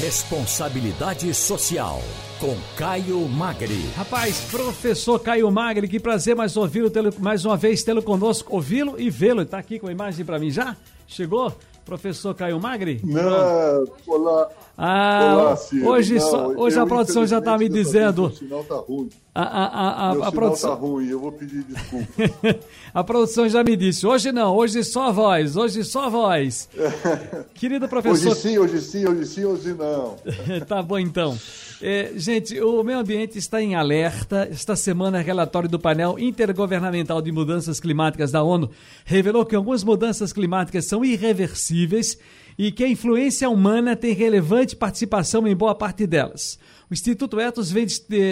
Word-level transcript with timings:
Responsabilidade 0.00 1.34
Social, 1.34 2.00
com 2.38 2.56
Caio 2.74 3.20
Magri. 3.28 3.86
Rapaz, 3.94 4.48
professor 4.50 5.18
Caio 5.18 5.50
Magri, 5.52 5.86
que 5.86 6.00
prazer 6.00 6.34
mais 6.34 6.56
ouvi-lo, 6.56 6.90
mais 7.18 7.44
uma 7.44 7.54
vez 7.54 7.82
tê-lo 7.82 8.02
conosco, 8.02 8.54
ouvi-lo 8.54 8.98
e 8.98 9.10
vê-lo. 9.10 9.42
Está 9.42 9.58
aqui 9.58 9.78
com 9.78 9.88
a 9.88 9.92
imagem 9.92 10.24
para 10.24 10.38
mim 10.38 10.50
já? 10.50 10.74
Chegou? 11.06 11.54
Professor 11.90 12.32
Caio 12.36 12.60
Magri? 12.60 13.00
Não, 13.02 13.84
olá. 14.06 14.48
Ah, 14.78 15.34
olá, 15.34 15.56
Ciro. 15.56 15.88
hoje, 15.88 16.14
não, 16.14 16.20
só, 16.20 16.46
hoje 16.46 16.78
a 16.78 16.86
produção 16.86 17.26
já 17.26 17.40
está 17.40 17.58
me 17.58 17.68
dizendo. 17.68 18.26
O 18.26 18.30
sinal 18.30 18.60
está 18.60 18.76
ruim. 18.76 19.10
A, 19.34 19.42
a, 19.42 20.10
a, 20.10 20.14
Meu 20.14 20.24
a 20.24 20.30
produção 20.30 20.72
está 20.72 20.80
ruim, 20.80 21.08
eu 21.08 21.18
vou 21.18 21.32
pedir 21.32 21.64
desculpa. 21.64 22.06
a 22.94 23.02
produção 23.02 23.48
já 23.48 23.64
me 23.64 23.76
disse. 23.76 24.06
Hoje 24.06 24.30
não, 24.30 24.54
hoje 24.54 24.84
só 24.84 25.10
voz, 25.10 25.56
hoje 25.56 25.82
só 25.82 26.08
voz. 26.08 26.68
Querido 27.54 27.88
professor. 27.88 28.30
Hoje 28.30 28.40
sim, 28.40 28.58
hoje 28.58 28.80
sim, 28.80 29.06
hoje 29.08 29.26
sim, 29.26 29.44
hoje 29.44 29.74
não. 29.74 30.14
tá 30.68 30.80
bom 30.80 30.98
então. 30.98 31.36
É, 31.82 32.12
gente, 32.14 32.60
o 32.60 32.82
meio 32.82 32.98
ambiente 32.98 33.38
está 33.38 33.62
em 33.62 33.74
alerta. 33.74 34.46
Esta 34.50 34.76
semana, 34.76 35.20
relatório 35.20 35.68
do 35.68 35.78
painel 35.78 36.18
intergovernamental 36.18 37.22
de 37.22 37.32
mudanças 37.32 37.80
climáticas 37.80 38.30
da 38.30 38.42
ONU 38.42 38.70
revelou 39.04 39.46
que 39.46 39.56
algumas 39.56 39.82
mudanças 39.82 40.30
climáticas 40.30 40.86
são 40.86 41.02
irreversíveis 41.02 42.18
e 42.58 42.70
que 42.70 42.84
a 42.84 42.88
influência 42.88 43.48
humana 43.48 43.96
tem 43.96 44.12
relevante 44.12 44.76
participação 44.76 45.48
em 45.48 45.56
boa 45.56 45.74
parte 45.74 46.06
delas. 46.06 46.58
O 46.90 46.92
Instituto 46.92 47.40
Etos 47.40 47.70
vem 47.70 47.86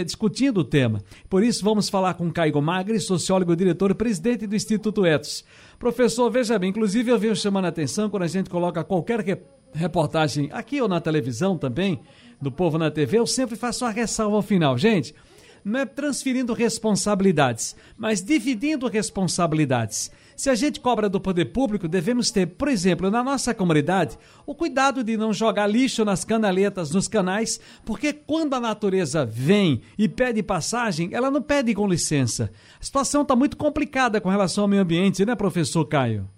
discutindo 0.05 0.59
o 0.59 0.65
tema. 0.65 1.03
Por 1.31 1.43
isso, 1.43 1.65
vamos 1.65 1.89
falar 1.89 2.15
com 2.15 2.31
Caigo 2.31 2.61
Magri, 2.61 3.01
sociólogo, 3.01 3.57
diretor 3.57 3.93
e 3.93 3.95
presidente 3.95 4.47
do 4.47 4.55
Instituto 4.55 5.07
Etos. 5.07 5.43
Professor, 5.79 6.29
veja 6.31 6.59
bem, 6.59 6.69
inclusive 6.69 7.11
eu 7.11 7.19
venho 7.19 7.35
chamando 7.35 7.65
a 7.65 7.69
atenção 7.69 8.11
quando 8.11 8.25
a 8.25 8.29
gente 8.29 8.51
coloca 8.51 8.85
qualquer 8.85 9.23
reportagem 9.73 10.49
aqui 10.53 10.81
ou 10.81 10.89
na 10.89 11.01
televisão 11.01 11.57
também, 11.57 12.01
do 12.41 12.53
Povo 12.53 12.79
na 12.79 12.91
TV, 12.91 13.19
eu 13.19 13.27
sempre 13.27 13.57
faço 13.57 13.85
uma 13.85 13.91
ressalva 13.91 14.37
ao 14.37 14.43
final. 14.43 14.79
Gente, 14.79 15.15
não 15.65 15.81
é 15.81 15.85
transferindo 15.85 16.53
responsabilidades, 16.53 17.77
mas 17.97 18.23
dividindo 18.23 18.87
responsabilidades. 18.89 20.11
Se 20.37 20.49
a 20.49 20.55
gente 20.55 20.79
cobra 20.79 21.09
do 21.09 21.21
poder 21.21 21.47
público, 21.47 21.89
devemos 21.89 22.31
ter, 22.31 22.47
por 22.47 22.69
exemplo, 22.69 23.11
na 23.11 23.25
nossa 23.25 23.53
comunidade, 23.53 24.17
o 24.47 24.55
cuidado 24.55 25.03
de 25.03 25.17
não 25.17 25.33
jogar 25.33 25.67
lixo 25.67 26.05
nas 26.05 26.25
canaletas, 26.25 26.93
nos 26.93 27.09
canais, 27.09 27.59
porque 27.85 28.13
quando 28.13 28.55
a 28.55 28.61
natureza 28.61 29.27
vem 29.27 29.83
e 29.99 30.09
pede 30.09 30.41
passagem, 30.41 31.11
ela 31.13 31.29
não 31.29 31.43
pede 31.43 31.75
com 31.75 31.89
licença. 31.89 32.53
A 32.81 32.85
situação 32.85 33.23
está 33.23 33.35
muito 33.35 33.57
complicada 33.57 34.21
com 34.21 34.29
relação 34.29 34.63
ao 34.63 34.69
meio 34.69 34.83
ambiente, 34.83 35.27
né, 35.27 35.35
professor 35.35 35.85
Caio? 35.85 36.29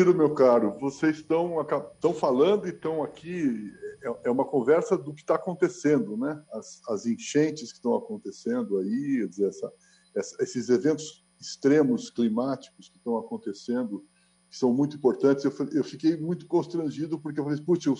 Ciro, 0.00 0.16
meu 0.16 0.32
caro, 0.32 0.78
vocês 0.80 1.18
estão, 1.18 1.60
estão 1.60 2.14
falando 2.14 2.66
e 2.66 2.70
estão 2.70 3.02
aqui. 3.02 3.70
É, 4.02 4.28
é 4.28 4.30
uma 4.30 4.46
conversa 4.46 4.96
do 4.96 5.12
que 5.12 5.20
está 5.20 5.34
acontecendo, 5.34 6.16
né? 6.16 6.42
As, 6.54 6.80
as, 6.88 7.04
enchentes 7.04 7.70
que 7.70 7.76
estão 7.76 7.94
acontecendo 7.94 8.78
aí, 8.78 9.28
dizer, 9.28 9.48
essa, 9.48 9.70
essa, 10.16 10.42
esses 10.42 10.70
eventos 10.70 11.22
extremos 11.38 12.08
climáticos 12.08 12.88
que 12.88 12.96
estão 12.96 13.18
acontecendo, 13.18 14.02
que 14.48 14.56
são 14.56 14.72
muito 14.72 14.96
importantes. 14.96 15.44
Eu, 15.44 15.52
eu 15.70 15.84
fiquei 15.84 16.16
muito 16.16 16.46
constrangido 16.46 17.20
porque 17.20 17.38
eu 17.38 17.44
falei, 17.44 17.60
putz, 17.60 17.84
eu 17.84 17.94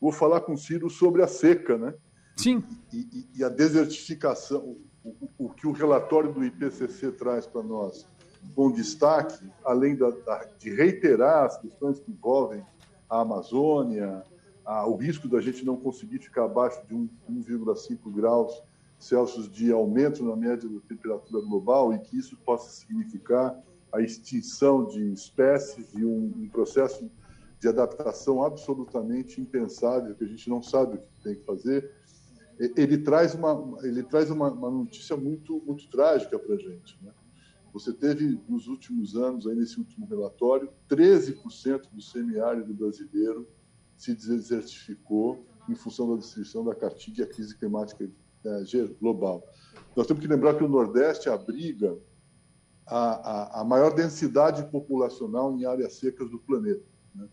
vou 0.00 0.10
falar 0.10 0.40
com 0.40 0.54
o 0.54 0.58
Ciro 0.58 0.90
sobre 0.90 1.22
a 1.22 1.28
seca, 1.28 1.78
né? 1.78 1.94
Sim. 2.36 2.64
E, 2.92 2.98
e, 2.98 3.38
e 3.38 3.44
a 3.44 3.48
desertificação, 3.48 4.76
o, 5.04 5.10
o, 5.38 5.46
o 5.46 5.50
que 5.50 5.68
o 5.68 5.72
relatório 5.72 6.32
do 6.32 6.44
IPCC 6.44 7.12
traz 7.12 7.46
para 7.46 7.62
nós 7.62 8.04
com 8.54 8.70
destaque, 8.70 9.44
além 9.64 9.96
da, 9.96 10.10
da, 10.10 10.48
de 10.58 10.74
reiterar 10.74 11.44
as 11.44 11.58
questões 11.58 11.98
que 11.98 12.10
envolvem 12.10 12.64
a 13.08 13.20
Amazônia, 13.20 14.22
a, 14.64 14.86
o 14.86 14.96
risco 14.96 15.28
da 15.28 15.40
gente 15.40 15.64
não 15.64 15.76
conseguir 15.76 16.18
ficar 16.18 16.44
abaixo 16.44 16.80
de 16.86 16.94
1,5 16.94 18.12
graus 18.12 18.62
Celsius 18.98 19.50
de 19.50 19.70
aumento 19.70 20.24
na 20.24 20.34
média 20.34 20.68
da 20.68 20.80
temperatura 20.80 21.44
global 21.44 21.92
e 21.92 21.98
que 21.98 22.16
isso 22.16 22.36
possa 22.38 22.70
significar 22.70 23.56
a 23.92 24.00
extinção 24.00 24.86
de 24.86 25.12
espécies 25.12 25.92
e 25.94 26.04
um, 26.04 26.32
um 26.36 26.48
processo 26.48 27.08
de 27.60 27.68
adaptação 27.68 28.42
absolutamente 28.42 29.40
impensável 29.40 30.14
que 30.14 30.24
a 30.24 30.26
gente 30.26 30.48
não 30.48 30.62
sabe 30.62 30.96
o 30.96 30.98
que 30.98 31.22
tem 31.22 31.34
que 31.34 31.44
fazer 31.44 31.90
ele 32.58 32.98
traz 32.98 33.34
uma 33.34 33.76
ele 33.82 34.02
traz 34.02 34.30
uma, 34.30 34.50
uma 34.50 34.70
notícia 34.70 35.16
muito 35.16 35.62
muito 35.66 35.88
trágica 35.90 36.38
para 36.38 36.54
a 36.54 36.58
gente 36.58 36.98
né? 37.02 37.12
Você 37.76 37.92
teve, 37.92 38.40
nos 38.48 38.68
últimos 38.68 39.14
anos, 39.16 39.46
aí 39.46 39.54
nesse 39.54 39.78
último 39.78 40.06
relatório, 40.06 40.70
13% 40.88 41.90
do 41.92 42.00
semiárido 42.00 42.72
brasileiro 42.72 43.46
se 43.98 44.14
desertificou 44.14 45.44
em 45.68 45.74
função 45.74 46.08
da 46.08 46.16
destruição 46.16 46.64
da 46.64 46.74
caatinga 46.74 47.20
e 47.20 47.24
a 47.24 47.26
crise 47.26 47.54
climática 47.54 48.10
é, 48.46 48.64
global. 48.98 49.46
Nós 49.94 50.06
temos 50.06 50.22
que 50.22 50.26
lembrar 50.26 50.54
que 50.54 50.64
o 50.64 50.68
Nordeste 50.68 51.28
abriga 51.28 51.98
a, 52.86 52.96
a, 52.98 53.60
a 53.60 53.64
maior 53.64 53.94
densidade 53.94 54.64
populacional 54.70 55.54
em 55.54 55.66
áreas 55.66 55.98
secas 55.98 56.30
do 56.30 56.38
planeta. 56.38 56.86
Né? 57.14 57.28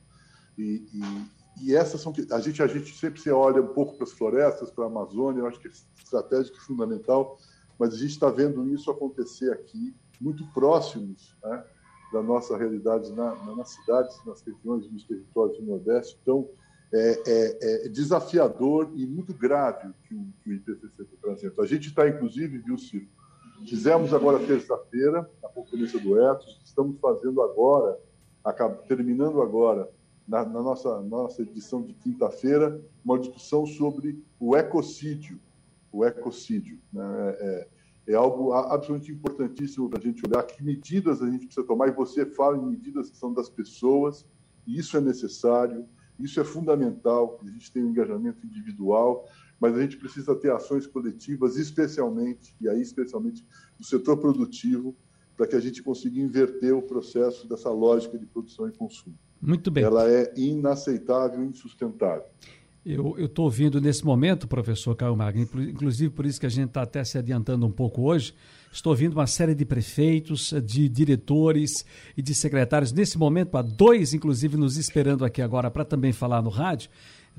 E, 0.57 0.85
e, 0.93 1.67
e, 1.67 1.73
essas 1.73 2.01
são 2.01 2.13
a 2.31 2.39
gente 2.41 2.61
a 2.61 2.67
gente 2.67 2.93
sempre 2.93 3.21
se 3.21 3.31
olha 3.31 3.61
um 3.61 3.73
pouco 3.73 3.95
para 3.95 4.03
as 4.03 4.11
florestas, 4.11 4.69
para 4.69 4.83
a 4.83 4.87
Amazônia, 4.87 5.39
eu 5.39 5.47
acho 5.47 5.61
que 5.61 5.69
é 5.69 5.71
estratégico 5.71 6.57
e 6.57 6.61
fundamental, 6.61 7.37
mas 7.79 7.93
a 7.93 7.97
gente 7.97 8.11
está 8.11 8.29
vendo 8.29 8.67
isso 8.67 8.91
acontecer 8.91 9.49
aqui 9.49 9.95
muito 10.23 10.45
próximos 10.53 11.35
né, 11.43 11.63
da 12.13 12.23
nossa 12.23 12.57
realidade 12.57 13.11
na, 13.11 13.35
nas 13.55 13.69
cidades, 13.69 14.17
nas 14.25 14.41
regiões, 14.41 14.89
nos 14.89 15.03
territórios 15.03 15.57
do 15.57 15.65
Nordeste. 15.65 16.17
Então, 16.21 16.47
é, 16.93 17.21
é, 17.27 17.85
é 17.85 17.89
desafiador 17.89 18.91
e 18.95 19.05
muito 19.05 19.33
grave 19.33 19.91
que 20.07 20.15
o, 20.15 20.27
que 20.41 20.49
o 20.51 20.53
IPCC 20.53 21.01
está 21.01 21.17
trazendo. 21.21 21.61
A 21.61 21.65
gente 21.65 21.89
está, 21.89 22.07
inclusive, 22.07 22.59
viu, 22.59 22.77
Ciro, 22.77 23.07
fizemos 23.67 24.13
agora 24.13 24.39
terça-feira 24.39 25.29
a 25.43 25.49
conferência 25.49 25.99
do 25.99 26.21
Etos, 26.21 26.61
estamos 26.63 26.99
fazendo 26.99 27.41
agora, 27.41 27.99
terminando 28.87 29.41
agora, 29.41 29.89
na, 30.27 30.45
na 30.45 30.61
nossa, 30.61 31.01
nossa 31.01 31.41
edição 31.41 31.81
de 31.81 31.93
quinta-feira, 31.93 32.79
uma 33.03 33.19
discussão 33.19 33.65
sobre 33.65 34.23
o 34.39 34.55
ecocídio. 34.55 35.39
O 35.91 36.05
ecocídio. 36.05 36.79
Né? 36.91 37.35
É, 37.39 37.67
é 38.07 38.13
algo 38.13 38.53
absolutamente 38.53 39.11
importantíssimo 39.11 39.89
para 39.89 39.99
a 39.99 40.01
gente 40.01 40.25
olhar 40.27 40.43
que 40.43 40.63
medidas 40.63 41.21
a 41.21 41.29
gente 41.29 41.45
precisa 41.45 41.65
tomar, 41.65 41.87
e 41.87 41.91
você 41.91 42.25
fala 42.25 42.57
em 42.57 42.65
medidas 42.65 43.09
que 43.09 43.17
são 43.17 43.33
das 43.33 43.49
pessoas, 43.49 44.25
e 44.67 44.77
isso 44.77 44.97
é 44.97 45.01
necessário, 45.01 45.85
isso 46.19 46.39
é 46.39 46.43
fundamental, 46.43 47.39
a 47.41 47.49
gente 47.49 47.71
tem 47.71 47.83
um 47.83 47.89
engajamento 47.89 48.45
individual, 48.45 49.27
mas 49.59 49.75
a 49.77 49.81
gente 49.81 49.97
precisa 49.97 50.35
ter 50.35 50.51
ações 50.51 50.85
coletivas, 50.85 51.55
especialmente, 51.57 52.55
e 52.59 52.67
aí 52.67 52.81
especialmente 52.81 53.45
do 53.79 53.85
setor 53.85 54.17
produtivo, 54.17 54.95
para 55.35 55.47
que 55.47 55.55
a 55.55 55.59
gente 55.59 55.81
consiga 55.81 56.19
inverter 56.19 56.75
o 56.75 56.81
processo 56.81 57.47
dessa 57.47 57.71
lógica 57.71 58.17
de 58.17 58.25
produção 58.25 58.67
e 58.67 58.71
consumo. 58.71 59.17
Muito 59.41 59.71
bem. 59.71 59.83
Ela 59.83 60.09
é 60.09 60.31
inaceitável, 60.37 61.43
insustentável. 61.43 62.25
Eu 62.85 63.15
estou 63.17 63.45
ouvindo 63.45 63.79
nesse 63.79 64.03
momento, 64.03 64.45
professor 64.45 64.93
Caio 64.93 65.15
Magno, 65.15 65.47
inclusive 65.69 66.09
por 66.13 66.25
isso 66.25 66.37
que 66.37 66.45
a 66.45 66.49
gente 66.49 66.67
está 66.67 66.81
até 66.81 67.01
se 67.05 67.17
adiantando 67.17 67.65
um 67.65 67.71
pouco 67.71 68.01
hoje, 68.01 68.33
estou 68.73 68.91
ouvindo 68.91 69.13
uma 69.13 69.25
série 69.25 69.55
de 69.55 69.63
prefeitos, 69.63 70.53
de 70.65 70.89
diretores 70.89 71.85
e 72.17 72.21
de 72.21 72.35
secretários, 72.35 72.91
nesse 72.91 73.17
momento, 73.17 73.57
há 73.57 73.61
dois, 73.61 74.13
inclusive, 74.13 74.57
nos 74.57 74.75
esperando 74.75 75.23
aqui 75.23 75.41
agora 75.41 75.71
para 75.71 75.85
também 75.85 76.11
falar 76.11 76.41
no 76.41 76.49
rádio. 76.49 76.89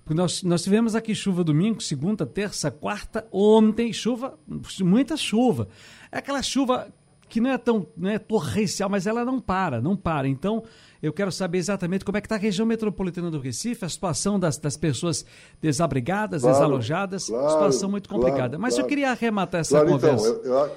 Nós, 0.09 0.43
nós 0.43 0.62
tivemos 0.62 0.94
aqui 0.94 1.15
chuva 1.15 1.44
domingo, 1.44 1.82
segunda, 1.82 2.25
terça, 2.25 2.71
quarta, 2.71 3.26
ontem, 3.31 3.93
chuva, 3.93 4.38
muita 4.81 5.15
chuva. 5.15 5.69
É 6.11 6.19
aquela 6.19 6.43
chuva 6.43 6.88
que 7.28 7.41
não 7.41 7.50
é 7.50 7.59
tão 7.59 7.87
não 7.97 8.11
é 8.11 8.19
torrencial, 8.19 8.88
mas 8.88 9.06
ela 9.06 9.25
não 9.25 9.41
para, 9.41 9.81
não 9.81 9.97
para. 9.97 10.28
Então, 10.28 10.62
eu 11.05 11.13
quero 11.13 11.31
saber 11.31 11.59
exatamente 11.59 12.03
como 12.03 12.17
é 12.17 12.21
que 12.21 12.27
está 12.27 12.37
a 12.37 12.39
região 12.39 12.65
metropolitana 12.65 13.31
do 13.31 13.39
Recife, 13.39 13.85
a 13.85 13.89
situação 13.91 14.41
das, 14.41 14.57
das 14.57 14.75
pessoas 14.75 15.23
desabrigadas, 15.61 16.41
claro, 16.41 16.56
desalojadas, 16.56 17.27
claro, 17.27 17.51
situação 17.51 17.91
muito 17.91 18.09
complicada. 18.09 18.56
Claro, 18.56 18.61
mas 18.61 18.79
eu 18.79 18.87
queria 18.87 19.11
arrematar 19.11 19.61
essa 19.61 19.77
então, 19.77 19.89
conversa. 19.91 20.29
Então, 20.29 20.51
eu, 20.51 20.65
eu 20.65 20.71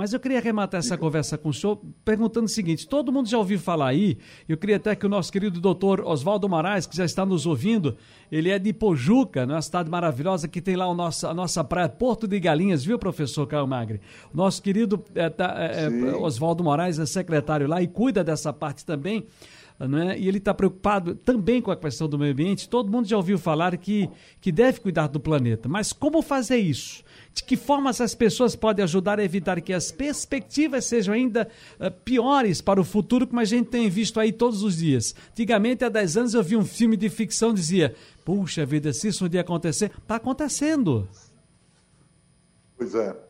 mas 0.00 0.14
eu 0.14 0.18
queria 0.18 0.38
arrematar 0.38 0.78
essa 0.78 0.96
conversa 0.96 1.36
com 1.36 1.50
o 1.50 1.52
senhor 1.52 1.78
perguntando 2.02 2.46
o 2.46 2.48
seguinte: 2.48 2.88
todo 2.88 3.12
mundo 3.12 3.28
já 3.28 3.36
ouviu 3.36 3.58
falar 3.58 3.88
aí, 3.88 4.16
eu 4.48 4.56
queria 4.56 4.76
até 4.76 4.96
que 4.96 5.04
o 5.04 5.10
nosso 5.10 5.30
querido 5.30 5.60
doutor 5.60 6.00
Oswaldo 6.00 6.48
Moraes, 6.48 6.86
que 6.86 6.96
já 6.96 7.04
está 7.04 7.26
nos 7.26 7.44
ouvindo, 7.44 7.98
ele 8.32 8.48
é 8.48 8.58
de 8.58 8.72
Pojuca, 8.72 9.44
uma 9.44 9.60
cidade 9.60 9.90
maravilhosa 9.90 10.48
que 10.48 10.62
tem 10.62 10.74
lá 10.74 10.88
o 10.88 10.94
nosso, 10.94 11.26
a 11.26 11.34
nossa 11.34 11.62
praia 11.62 11.86
Porto 11.86 12.26
de 12.26 12.40
Galinhas, 12.40 12.82
viu, 12.82 12.98
professor 12.98 13.46
Caio 13.46 13.66
Magre? 13.66 14.00
Nosso 14.32 14.62
querido 14.62 15.04
é, 15.14 15.28
tá, 15.28 15.54
é 15.58 15.90
Oswaldo 16.16 16.64
Moraes 16.64 16.98
é 16.98 17.04
secretário 17.04 17.68
lá 17.68 17.82
e 17.82 17.86
cuida 17.86 18.24
dessa 18.24 18.54
parte 18.54 18.86
também. 18.86 19.26
Né? 19.88 20.18
e 20.18 20.28
ele 20.28 20.38
está 20.38 20.52
preocupado 20.52 21.14
também 21.14 21.62
com 21.62 21.70
a 21.70 21.76
questão 21.76 22.08
do 22.08 22.18
meio 22.18 22.32
ambiente. 22.32 22.68
Todo 22.68 22.90
mundo 22.90 23.06
já 23.06 23.16
ouviu 23.16 23.38
falar 23.38 23.76
que, 23.76 24.08
que 24.40 24.52
deve 24.52 24.80
cuidar 24.80 25.06
do 25.06 25.18
planeta, 25.18 25.68
mas 25.68 25.92
como 25.92 26.22
fazer 26.22 26.58
isso? 26.58 27.02
De 27.32 27.44
que 27.44 27.56
forma 27.56 27.90
essas 27.90 28.14
pessoas 28.14 28.56
podem 28.56 28.82
ajudar 28.82 29.20
a 29.20 29.24
evitar 29.24 29.60
que 29.60 29.72
as 29.72 29.92
perspectivas 29.92 30.84
sejam 30.84 31.14
ainda 31.14 31.48
uh, 31.78 31.90
piores 32.04 32.60
para 32.60 32.80
o 32.80 32.84
futuro, 32.84 33.26
como 33.26 33.40
a 33.40 33.44
gente 33.44 33.68
tem 33.68 33.88
visto 33.88 34.18
aí 34.18 34.32
todos 34.32 34.62
os 34.62 34.78
dias? 34.78 35.14
Antigamente, 35.30 35.84
há 35.84 35.88
10 35.88 36.16
anos, 36.16 36.34
eu 36.34 36.42
vi 36.42 36.56
um 36.56 36.64
filme 36.64 36.96
de 36.96 37.08
ficção 37.08 37.54
dizia: 37.54 37.94
Puxa 38.24 38.66
vida, 38.66 38.92
se 38.92 39.08
isso 39.08 39.24
um 39.24 39.28
dia 39.28 39.42
acontecer, 39.42 39.92
está 39.96 40.16
acontecendo. 40.16 41.08
Pois 42.76 42.94
é. 42.94 43.29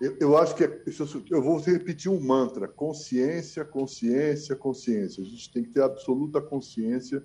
Eu, 0.00 0.16
eu 0.20 0.36
acho 0.36 0.54
que 0.54 0.64
é, 0.64 0.82
eu 1.30 1.42
vou 1.42 1.58
repetir 1.58 2.10
um 2.10 2.20
mantra: 2.20 2.68
consciência, 2.68 3.64
consciência, 3.64 4.54
consciência. 4.54 5.22
A 5.22 5.26
gente 5.26 5.52
tem 5.52 5.62
que 5.62 5.70
ter 5.70 5.82
absoluta 5.82 6.40
consciência 6.40 7.24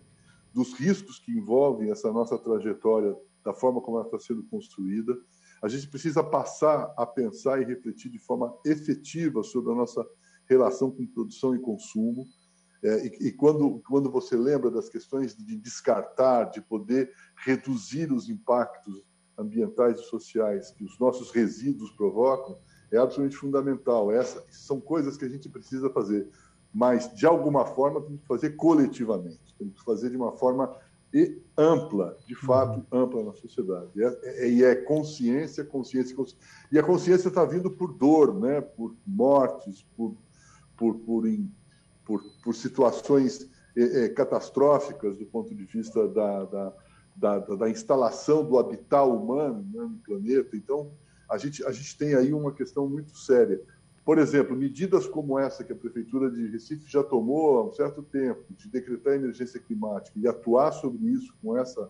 dos 0.53 0.73
riscos 0.73 1.19
que 1.19 1.31
envolvem 1.31 1.91
essa 1.91 2.11
nossa 2.11 2.37
trajetória, 2.37 3.15
da 3.43 3.53
forma 3.53 3.81
como 3.81 3.97
ela 3.97 4.05
está 4.05 4.19
sendo 4.19 4.43
construída 4.43 5.17
a 5.61 5.67
gente 5.67 5.87
precisa 5.87 6.23
passar 6.23 6.91
a 6.97 7.05
pensar 7.05 7.61
e 7.61 7.65
refletir 7.65 8.09
de 8.09 8.17
forma 8.17 8.53
efetiva 8.65 9.43
sobre 9.43 9.71
a 9.71 9.75
nossa 9.75 10.05
relação 10.49 10.89
com 10.89 11.05
produção 11.05 11.55
e 11.55 11.59
consumo. 11.59 12.25
É, 12.83 13.05
e, 13.05 13.27
e 13.27 13.31
quando, 13.31 13.79
quando 13.87 14.09
você 14.09 14.35
lembra 14.35 14.71
das 14.71 14.89
questões 14.89 15.35
de 15.35 15.55
descartar, 15.55 16.45
de 16.45 16.61
poder 16.61 17.13
reduzir 17.45 18.11
os 18.11 18.27
impactos 18.27 19.03
ambientais 19.41 19.99
e 19.99 20.03
sociais 20.03 20.71
que 20.71 20.83
os 20.83 20.97
nossos 20.99 21.31
resíduos 21.31 21.91
provocam, 21.91 22.57
é 22.91 22.97
absolutamente 22.97 23.37
fundamental. 23.37 24.11
Essas 24.11 24.43
são 24.49 24.79
coisas 24.79 25.17
que 25.17 25.25
a 25.25 25.29
gente 25.29 25.49
precisa 25.49 25.89
fazer, 25.89 26.27
mas 26.73 27.13
de 27.13 27.25
alguma 27.25 27.65
forma 27.65 28.01
temos 28.01 28.21
que 28.21 28.27
fazer 28.27 28.51
coletivamente, 28.51 29.55
temos 29.57 29.75
que 29.75 29.83
fazer 29.83 30.09
de 30.09 30.17
uma 30.17 30.31
forma 30.33 30.73
e 31.13 31.41
ampla, 31.57 32.17
de 32.25 32.35
fato, 32.35 32.85
uhum. 32.91 33.03
ampla 33.03 33.23
na 33.23 33.33
sociedade. 33.33 33.89
E 33.95 34.03
é, 34.03 34.19
é, 34.23 34.49
e 34.49 34.63
é 34.63 34.75
consciência, 34.75 35.63
consciência, 35.65 36.15
consciência. 36.15 36.47
E 36.71 36.79
a 36.79 36.83
consciência 36.83 37.27
está 37.27 37.43
vindo 37.43 37.69
por 37.69 37.93
dor, 37.93 38.39
né? 38.39 38.61
por 38.61 38.95
mortes, 39.05 39.85
por, 39.95 40.15
por, 40.77 40.95
por, 40.99 41.27
in, 41.27 41.51
por, 42.05 42.21
por 42.41 42.55
situações 42.55 43.49
é, 43.75 44.05
é, 44.05 44.09
catastróficas 44.09 45.17
do 45.17 45.25
ponto 45.25 45.53
de 45.53 45.65
vista 45.65 46.07
da, 46.07 46.45
da, 46.45 46.73
da, 47.15 47.39
da 47.39 47.69
instalação 47.69 48.43
do 48.43 48.57
habitat 48.57 49.07
humano 49.07 49.65
né, 49.73 49.81
no 49.81 49.99
planeta. 50.05 50.55
Então, 50.55 50.91
a 51.29 51.37
gente, 51.37 51.63
a 51.65 51.71
gente 51.71 51.97
tem 51.97 52.15
aí 52.15 52.33
uma 52.33 52.51
questão 52.51 52.87
muito 52.87 53.17
séria. 53.17 53.61
Por 54.03 54.17
exemplo, 54.17 54.55
medidas 54.55 55.07
como 55.07 55.37
essa 55.37 55.63
que 55.63 55.71
a 55.71 55.75
Prefeitura 55.75 56.29
de 56.29 56.47
Recife 56.47 56.89
já 56.89 57.03
tomou 57.03 57.59
há 57.59 57.65
um 57.67 57.71
certo 57.71 58.01
tempo, 58.01 58.41
de 58.49 58.67
decretar 58.67 59.13
emergência 59.13 59.59
climática 59.59 60.17
e 60.19 60.27
atuar 60.27 60.71
sobre 60.71 61.05
isso 61.05 61.33
com 61.41 61.55
essa, 61.57 61.89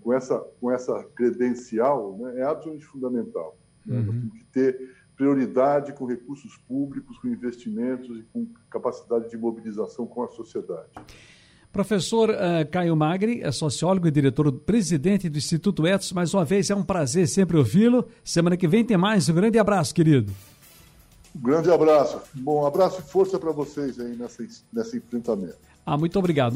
com 0.00 0.12
essa, 0.12 0.38
com 0.60 0.70
essa 0.70 1.02
credencial, 1.14 2.16
né, 2.18 2.40
é 2.40 2.42
absolutamente 2.44 2.86
fundamental. 2.86 3.58
Né? 3.84 3.98
Uhum. 3.98 4.04
Nós 4.04 4.14
temos 4.14 4.38
que 4.38 4.44
ter 4.44 4.96
prioridade 5.16 5.92
com 5.92 6.06
recursos 6.06 6.56
públicos, 6.56 7.18
com 7.18 7.28
investimentos 7.28 8.18
e 8.18 8.22
com 8.32 8.46
capacidade 8.70 9.28
de 9.28 9.36
mobilização 9.36 10.06
com 10.06 10.22
a 10.22 10.28
sociedade. 10.28 10.90
Professor 11.72 12.30
uh, 12.30 12.68
Caio 12.68 12.96
Magri, 12.96 13.42
é 13.42 13.52
sociólogo 13.52 14.08
e 14.08 14.10
diretor-presidente 14.10 15.28
do 15.28 15.38
Instituto 15.38 15.86
Etos. 15.86 16.12
Mais 16.12 16.34
uma 16.34 16.44
vez, 16.44 16.68
é 16.68 16.74
um 16.74 16.82
prazer 16.82 17.28
sempre 17.28 17.56
ouvi-lo. 17.56 18.08
Semana 18.24 18.56
que 18.56 18.66
vem 18.66 18.84
tem 18.84 18.96
mais. 18.96 19.28
Um 19.28 19.34
grande 19.34 19.58
abraço, 19.58 19.94
querido. 19.94 20.32
Um 21.34 21.40
grande 21.40 21.70
abraço. 21.70 22.20
Bom, 22.34 22.66
abraço 22.66 23.00
e 23.00 23.02
força 23.02 23.38
para 23.38 23.52
vocês 23.52 24.00
aí 24.00 24.16
nessa, 24.16 24.44
nesse 24.72 24.96
enfrentamento. 24.96 25.58
Ah, 25.86 25.96
muito 25.96 26.18
obrigado. 26.18 26.48